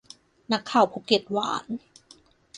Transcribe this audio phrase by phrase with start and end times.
[0.51, 1.65] นักข่าวภูเก็ตหวาน